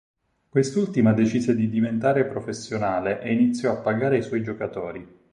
Quest'ultima 0.49 1.13
decise 1.13 1.53
di 1.55 1.69
diventare 1.69 2.25
professionale 2.25 3.21
e 3.21 3.31
iniziò 3.33 3.71
a 3.73 3.81
pagare 3.81 4.17
i 4.17 4.23
suoi 4.23 4.41
giocatori. 4.41 5.07